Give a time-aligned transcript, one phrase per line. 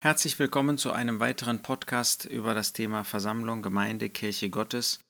[0.00, 5.00] Herzlich willkommen zu einem weiteren Podcast über das Thema Versammlung, Gemeinde, Kirche Gottes.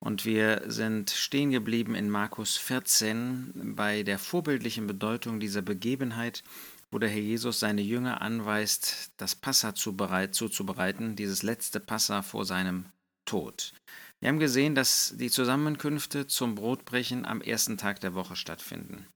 [0.00, 6.42] Und wir sind stehen geblieben in Markus 14 bei der vorbildlichen Bedeutung dieser Begebenheit,
[6.90, 12.86] wo der Herr Jesus seine Jünger anweist, das Passa zuzubereiten, dieses letzte Passa vor seinem
[13.24, 13.72] Tod.
[14.18, 19.06] Wir haben gesehen, dass die Zusammenkünfte zum Brotbrechen am ersten Tag der Woche stattfinden.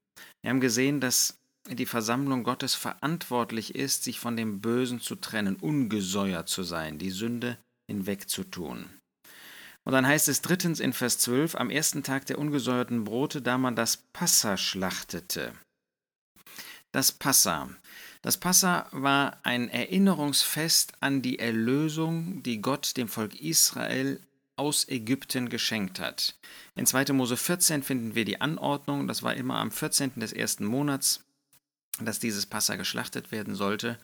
[0.43, 5.57] Wir haben gesehen, dass die Versammlung Gottes verantwortlich ist, sich von dem Bösen zu trennen,
[5.57, 8.91] ungesäuert zu sein, die Sünde hinwegzutun.
[9.85, 13.59] Und dann heißt es drittens in Vers 12, am ersten Tag der ungesäuerten Brote, da
[13.59, 15.53] man das Passa schlachtete.
[16.93, 17.71] Das Passa.
[18.21, 24.21] Das Passa war ein Erinnerungsfest an die Erlösung, die Gott dem Volk Israel
[24.57, 26.37] aus Ägypten geschenkt hat.
[26.77, 27.13] In 2.
[27.15, 30.13] Mose 14 finden wir die Anordnung, das war immer am 14.
[30.17, 31.25] des ersten Monats,
[32.01, 33.99] dass dieses Passa geschlachtet werden sollte.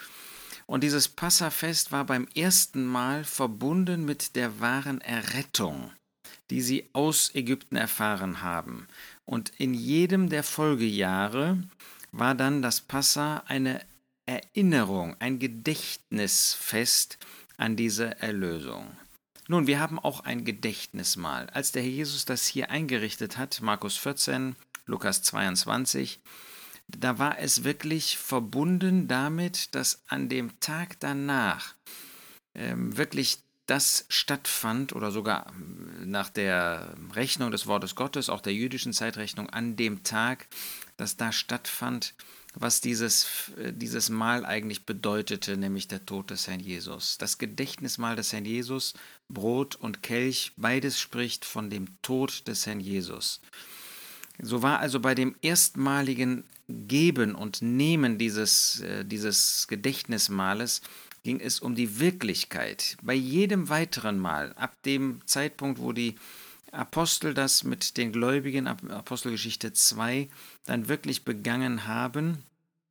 [0.66, 5.90] Und dieses Passafest war beim ersten Mal verbunden mit der wahren Errettung,
[6.50, 8.86] die sie aus Ägypten erfahren haben.
[9.24, 11.62] Und in jedem der Folgejahre
[12.12, 13.80] war dann das Passa eine
[14.26, 17.18] Erinnerung, ein Gedächtnisfest
[17.56, 18.86] an diese Erlösung.
[19.48, 21.48] Nun, wir haben auch ein Gedächtnismal.
[21.50, 26.20] Als der Herr Jesus das hier eingerichtet hat, Markus 14, Lukas 22,
[26.88, 31.74] da war es wirklich verbunden damit, dass an dem Tag danach
[32.54, 38.54] ähm, wirklich das stattfand oder sogar ähm, nach der Rechnung des Wortes Gottes, auch der
[38.54, 40.48] jüdischen Zeitrechnung, an dem Tag,
[40.96, 42.14] dass da stattfand,
[42.54, 47.18] was dieses, äh, dieses Mahl eigentlich bedeutete, nämlich der Tod des Herrn Jesus.
[47.18, 48.94] Das Gedächtnismahl des Herrn Jesus,
[49.28, 53.42] Brot und Kelch, beides spricht von dem Tod des Herrn Jesus.
[54.40, 60.82] So war also bei dem erstmaligen Geben und Nehmen dieses, äh, dieses Gedächtnismales
[61.24, 62.96] ging es um die Wirklichkeit.
[63.02, 66.14] Bei jedem weiteren Mal, ab dem Zeitpunkt, wo die
[66.70, 70.28] Apostel das mit den Gläubigen, Apostelgeschichte 2,
[70.66, 72.44] dann wirklich begangen haben,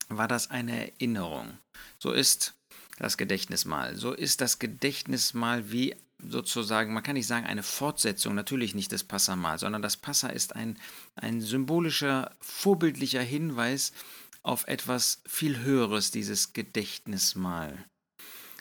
[0.09, 1.57] war das eine Erinnerung.
[1.99, 2.55] So ist
[2.97, 3.95] das Gedächtnismal.
[3.95, 9.03] So ist das Gedächtnismal wie sozusagen, man kann nicht sagen eine Fortsetzung, natürlich nicht des
[9.03, 10.77] Passamal, sondern das Passa ist ein,
[11.15, 13.93] ein symbolischer, vorbildlicher Hinweis
[14.43, 17.85] auf etwas viel Höheres, dieses Gedächtnismal.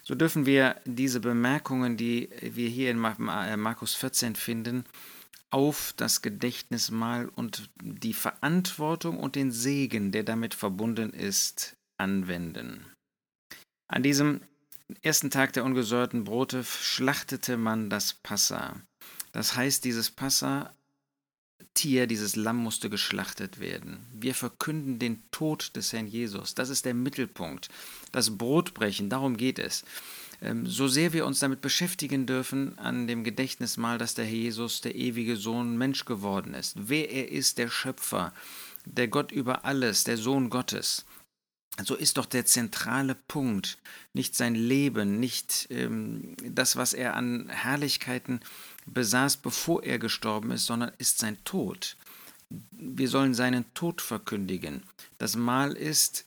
[0.03, 4.85] So dürfen wir diese Bemerkungen, die wir hier in äh, Markus 14 finden,
[5.51, 12.87] auf das Gedächtnismal und die Verantwortung und den Segen, der damit verbunden ist, anwenden.
[13.89, 14.43] An diesem
[15.03, 18.81] ersten Tag der ungesäuerten Brote schlachtete man das Passa.
[19.33, 20.73] Das heißt, dieses Passa
[21.75, 24.07] Tier, dieses Lamm musste geschlachtet werden.
[24.13, 26.55] Wir verkünden den Tod des Herrn Jesus.
[26.55, 27.69] Das ist der Mittelpunkt.
[28.13, 29.85] Das Brotbrechen, darum geht es.
[30.41, 34.81] Ähm, so sehr wir uns damit beschäftigen dürfen, an dem Gedächtnismal, dass der Herr Jesus,
[34.81, 36.77] der ewige Sohn, Mensch geworden ist.
[36.77, 38.33] Wer er ist, der Schöpfer,
[38.85, 41.06] der Gott über alles, der Sohn Gottes
[41.85, 43.79] so ist doch der zentrale Punkt
[44.13, 48.41] nicht sein Leben, nicht ähm, das, was er an Herrlichkeiten
[48.87, 51.97] besaß, bevor er gestorben ist, sondern ist sein Tod.
[52.49, 54.85] Wir sollen seinen Tod verkündigen.
[55.19, 56.27] Das Mahl ist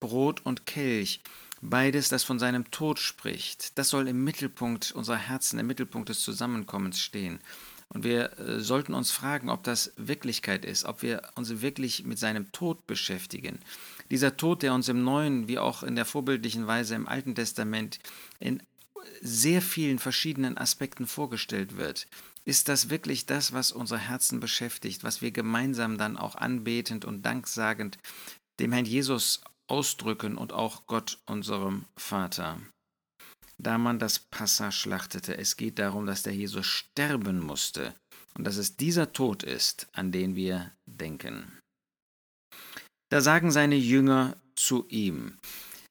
[0.00, 1.20] Brot und Kelch,
[1.60, 3.78] beides, das von seinem Tod spricht.
[3.78, 7.40] Das soll im Mittelpunkt unserer Herzen, im Mittelpunkt des Zusammenkommens stehen.
[7.88, 12.18] Und wir äh, sollten uns fragen, ob das Wirklichkeit ist, ob wir uns wirklich mit
[12.18, 13.60] seinem Tod beschäftigen.
[14.10, 17.98] Dieser Tod, der uns im Neuen wie auch in der vorbildlichen Weise im Alten Testament
[18.40, 18.62] in
[19.20, 22.06] sehr vielen verschiedenen Aspekten vorgestellt wird.
[22.44, 27.22] Ist das wirklich das, was unsere Herzen beschäftigt, was wir gemeinsam dann auch anbetend und
[27.22, 27.98] danksagend
[28.60, 32.58] dem Herrn Jesus ausdrücken und auch Gott unserem Vater?
[33.60, 35.36] Da man das Passa schlachtete.
[35.36, 37.94] Es geht darum, dass der Jesus sterben musste
[38.34, 41.58] und dass es dieser Tod ist, an den wir denken.
[43.10, 45.38] Da sagen seine Jünger zu ihm,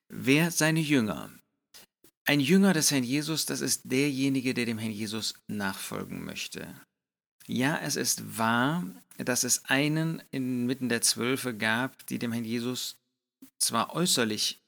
[0.10, 1.32] wer seine Jünger?
[2.28, 6.82] Ein Jünger des Herrn Jesus, das ist derjenige, der dem Herrn Jesus nachfolgen möchte.
[7.48, 8.86] Ja, es ist wahr,
[9.18, 12.98] dass es einen inmitten der Zwölfe gab, die dem Herrn Jesus
[13.60, 14.60] zwar äußerlich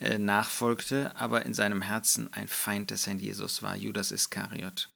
[0.00, 4.90] äh, nachfolgte, aber in seinem Herzen ein Feind des Herrn Jesus war, Judas Iskariot.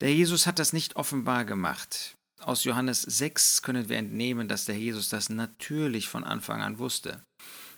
[0.00, 2.16] Der Jesus hat das nicht offenbar gemacht.
[2.40, 7.22] Aus Johannes 6 können wir entnehmen, dass der Jesus das natürlich von Anfang an wusste.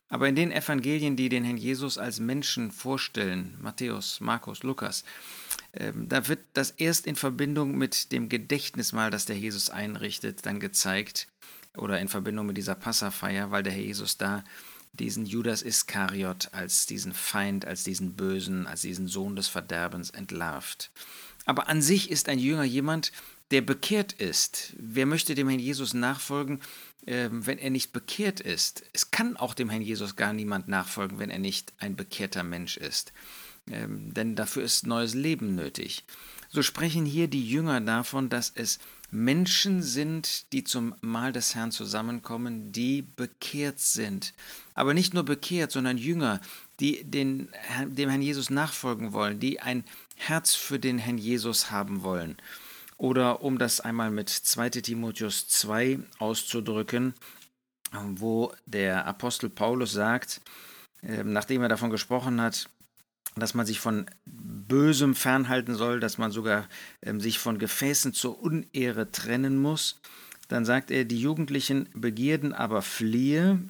[0.09, 5.05] Aber in den Evangelien, die den Herrn Jesus als Menschen vorstellen, Matthäus, Markus, Lukas,
[5.73, 10.61] äh, da wird das erst in Verbindung mit dem Gedächtnismal, das der Jesus einrichtet, dann
[10.61, 11.29] gezeigt,
[11.77, 14.45] oder in Verbindung mit dieser Passafeier, weil der Herr Jesus da
[14.99, 20.91] diesen Judas Iskariot als diesen Feind, als diesen Bösen, als diesen Sohn des Verderbens entlarvt.
[21.45, 23.13] Aber an sich ist ein Jünger jemand,
[23.51, 24.75] der bekehrt ist.
[24.79, 26.61] Wer möchte dem Herrn Jesus nachfolgen,
[27.07, 28.85] äh, wenn er nicht bekehrt ist?
[28.93, 32.77] Es kann auch dem Herrn Jesus gar niemand nachfolgen, wenn er nicht ein bekehrter Mensch
[32.77, 33.13] ist.
[33.71, 36.05] Ähm, denn dafür ist neues Leben nötig.
[36.49, 38.79] So sprechen hier die Jünger davon, dass es
[39.15, 44.35] Menschen sind, die zum Mahl des Herrn zusammenkommen, die bekehrt sind.
[44.75, 46.41] Aber nicht nur bekehrt, sondern Jünger,
[46.81, 47.49] die den,
[47.87, 49.85] dem Herrn Jesus nachfolgen wollen, die ein
[50.17, 52.37] Herz für den Herrn Jesus haben wollen.
[52.97, 57.15] Oder um das einmal mit 2 Timotheus 2 auszudrücken,
[57.93, 60.41] wo der Apostel Paulus sagt,
[61.03, 62.69] ähm, nachdem er davon gesprochen hat,
[63.37, 66.69] dass man sich von Bösem fernhalten soll, dass man sogar
[67.03, 70.01] ähm, sich von Gefäßen zur Unehre trennen muss.
[70.49, 73.61] Dann sagt er, die jugendlichen Begierden aber fliehe.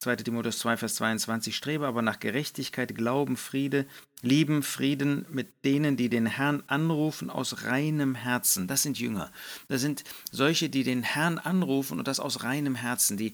[0.00, 0.16] 2.
[0.16, 3.86] Timotheus 2, Vers 22, strebe aber nach Gerechtigkeit, Glauben, Friede,
[4.20, 8.66] Lieben, Frieden mit denen, die den Herrn anrufen aus reinem Herzen.
[8.66, 9.32] Das sind Jünger.
[9.68, 13.32] Das sind solche, die den Herrn anrufen und das aus reinem Herzen, die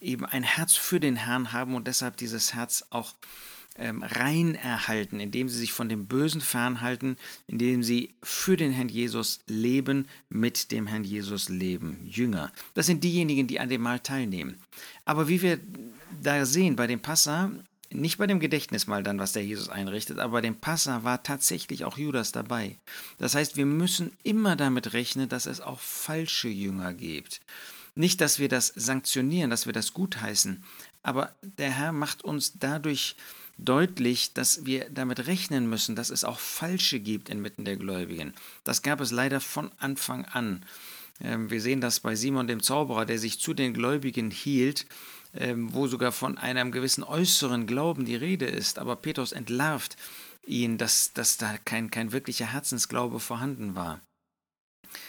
[0.00, 3.14] eben ein Herz für den Herrn haben und deshalb dieses Herz auch
[3.78, 7.16] ähm, rein erhalten, indem sie sich von dem Bösen fernhalten,
[7.46, 12.00] indem sie für den Herrn Jesus leben, mit dem Herrn Jesus leben.
[12.04, 12.52] Jünger.
[12.74, 14.56] Das sind diejenigen, die an dem Mahl teilnehmen.
[15.04, 15.58] Aber wie wir
[16.22, 17.50] da sehen bei dem Passa,
[17.90, 21.84] nicht bei dem Gedächtnismahl dann, was der Jesus einrichtet, aber bei dem Passa war tatsächlich
[21.84, 22.76] auch Judas dabei.
[23.18, 27.40] Das heißt, wir müssen immer damit rechnen, dass es auch falsche Jünger gibt.
[27.94, 30.62] Nicht, dass wir das sanktionieren, dass wir das gutheißen,
[31.02, 33.16] aber der Herr macht uns dadurch
[33.58, 38.34] deutlich, dass wir damit rechnen müssen, dass es auch Falsche gibt inmitten der Gläubigen.
[38.64, 40.64] Das gab es leider von Anfang an.
[41.20, 44.86] Ähm, wir sehen das bei Simon dem Zauberer, der sich zu den Gläubigen hielt,
[45.34, 48.78] ähm, wo sogar von einem gewissen äußeren Glauben die Rede ist.
[48.78, 49.96] Aber Petrus entlarvt
[50.46, 54.00] ihn, dass, dass da kein, kein wirklicher Herzensglaube vorhanden war.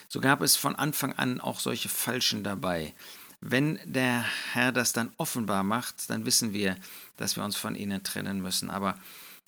[0.10, 2.94] So gab es von Anfang an auch solche Falschen dabei.
[3.42, 6.78] Wenn der Herr das dann offenbar macht, dann wissen wir,
[7.18, 8.70] dass wir uns von ihnen trennen müssen.
[8.70, 8.98] Aber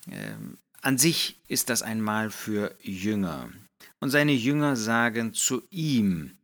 [0.09, 0.33] äh,
[0.81, 3.49] an sich ist das ein Mal für Jünger.
[3.99, 6.38] Und seine Jünger sagen zu ihm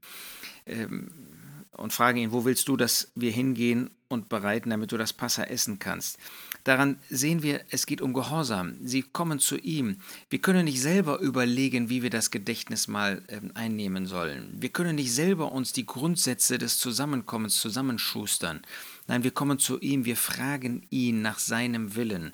[0.65, 1.26] ähm,
[1.71, 5.43] und fragen ihn, wo willst du, dass wir hingehen und bereiten, damit du das Passa
[5.43, 6.17] essen kannst?
[6.63, 8.75] Daran sehen wir, es geht um Gehorsam.
[8.81, 9.97] Sie kommen zu ihm.
[10.29, 14.53] Wir können nicht selber überlegen, wie wir das Gedächtnis mal äh, einnehmen sollen.
[14.59, 18.61] Wir können nicht selber uns die Grundsätze des Zusammenkommens zusammenschustern.
[19.07, 22.33] Nein, wir kommen zu ihm, wir fragen ihn nach seinem Willen.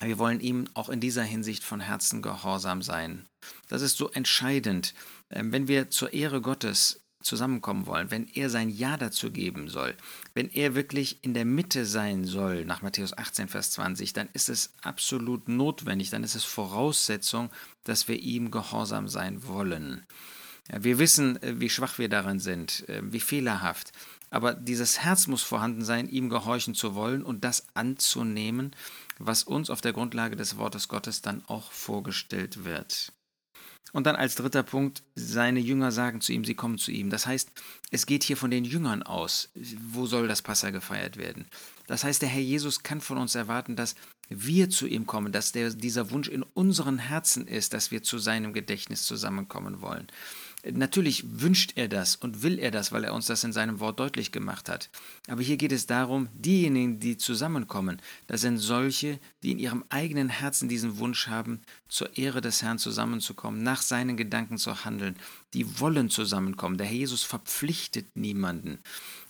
[0.00, 3.26] Wir wollen ihm auch in dieser Hinsicht von Herzen gehorsam sein.
[3.68, 4.94] Das ist so entscheidend.
[5.30, 9.94] Ähm, wenn wir zur Ehre Gottes zusammenkommen wollen, wenn er sein Ja dazu geben soll,
[10.34, 14.48] wenn er wirklich in der Mitte sein soll, nach Matthäus 18, Vers 20, dann ist
[14.48, 17.50] es absolut notwendig, dann ist es Voraussetzung,
[17.84, 20.04] dass wir ihm gehorsam sein wollen.
[20.68, 23.92] Wir wissen, äh, wie schwach wir daran sind, äh, wie fehlerhaft.
[24.30, 28.76] Aber dieses Herz muss vorhanden sein, ihm gehorchen zu wollen und das anzunehmen,
[29.18, 33.12] was uns auf der Grundlage des Wortes Gottes dann auch vorgestellt wird.
[33.92, 37.08] Und dann als dritter Punkt, seine Jünger sagen zu ihm, sie kommen zu ihm.
[37.08, 37.50] Das heißt,
[37.90, 39.48] es geht hier von den Jüngern aus.
[39.80, 41.46] Wo soll das Passa gefeiert werden?
[41.86, 43.94] Das heißt, der Herr Jesus kann von uns erwarten, dass
[44.28, 48.18] wir zu ihm kommen, dass der, dieser Wunsch in unseren Herzen ist, dass wir zu
[48.18, 50.08] seinem Gedächtnis zusammenkommen wollen.
[50.64, 54.00] Natürlich wünscht er das und will er das, weil er uns das in seinem Wort
[54.00, 54.90] deutlich gemacht hat.
[55.28, 60.28] Aber hier geht es darum, diejenigen, die zusammenkommen, das sind solche, die in ihrem eigenen
[60.28, 65.16] Herzen diesen Wunsch haben, zur Ehre des Herrn zusammenzukommen, nach seinen Gedanken zu handeln.
[65.54, 66.76] Die wollen zusammenkommen.
[66.76, 68.80] Der Herr Jesus verpflichtet niemanden.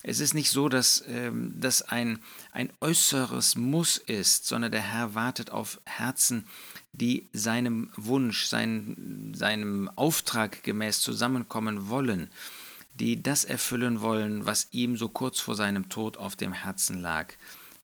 [0.03, 2.19] Es ist nicht so, dass ähm, das ein,
[2.51, 6.45] ein äußeres Muss ist, sondern der Herr wartet auf Herzen,
[6.91, 12.29] die seinem Wunsch, sein, seinem Auftrag gemäß zusammenkommen wollen,
[12.95, 17.33] die das erfüllen wollen, was ihm so kurz vor seinem Tod auf dem Herzen lag.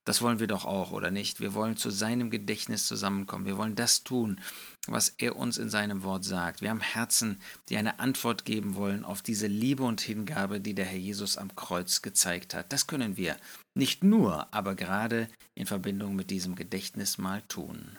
[0.05, 1.39] Das wollen wir doch auch, oder nicht?
[1.39, 3.47] Wir wollen zu seinem Gedächtnis zusammenkommen.
[3.47, 4.39] Wir wollen das tun,
[4.85, 6.61] was er uns in seinem Wort sagt.
[6.61, 10.85] Wir haben Herzen, die eine Antwort geben wollen auf diese Liebe und Hingabe, die der
[10.85, 12.71] Herr Jesus am Kreuz gezeigt hat.
[12.71, 13.35] Das können wir
[13.73, 17.97] nicht nur, aber gerade in Verbindung mit diesem Gedächtnis mal tun.